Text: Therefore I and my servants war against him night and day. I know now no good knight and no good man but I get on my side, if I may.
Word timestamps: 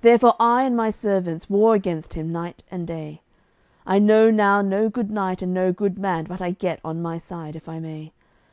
Therefore 0.00 0.34
I 0.40 0.64
and 0.64 0.76
my 0.76 0.90
servants 0.90 1.48
war 1.48 1.76
against 1.76 2.14
him 2.14 2.32
night 2.32 2.64
and 2.72 2.88
day. 2.88 3.20
I 3.86 4.00
know 4.00 4.28
now 4.28 4.62
no 4.62 4.88
good 4.88 5.12
knight 5.12 5.42
and 5.42 5.54
no 5.54 5.70
good 5.72 5.96
man 5.96 6.24
but 6.24 6.42
I 6.42 6.50
get 6.50 6.80
on 6.84 7.00
my 7.00 7.18
side, 7.18 7.54
if 7.54 7.68
I 7.68 7.78
may. 7.78 8.12